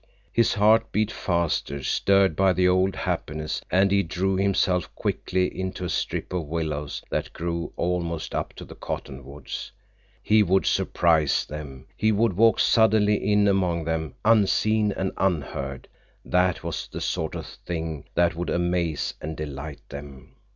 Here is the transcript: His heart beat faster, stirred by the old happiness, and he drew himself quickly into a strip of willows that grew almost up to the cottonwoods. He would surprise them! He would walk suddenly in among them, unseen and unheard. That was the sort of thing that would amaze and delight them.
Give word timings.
His 0.33 0.55
heart 0.55 0.91
beat 0.91 1.11
faster, 1.11 1.83
stirred 1.83 2.35
by 2.35 2.53
the 2.53 2.67
old 2.67 2.95
happiness, 2.95 3.61
and 3.69 3.91
he 3.91 4.01
drew 4.01 4.35
himself 4.35 4.89
quickly 4.95 5.45
into 5.45 5.85
a 5.85 5.89
strip 5.89 6.33
of 6.33 6.47
willows 6.47 7.03
that 7.11 7.33
grew 7.33 7.71
almost 7.77 8.33
up 8.33 8.53
to 8.53 8.65
the 8.65 8.73
cottonwoods. 8.73 9.71
He 10.23 10.41
would 10.41 10.65
surprise 10.65 11.45
them! 11.45 11.85
He 11.95 12.11
would 12.11 12.33
walk 12.33 12.59
suddenly 12.59 13.31
in 13.31 13.47
among 13.47 13.83
them, 13.83 14.15
unseen 14.25 14.91
and 14.91 15.11
unheard. 15.17 15.87
That 16.25 16.63
was 16.63 16.87
the 16.87 16.99
sort 16.99 17.35
of 17.35 17.45
thing 17.45 18.05
that 18.15 18.33
would 18.35 18.49
amaze 18.49 19.13
and 19.21 19.37
delight 19.37 19.87
them. 19.89 20.31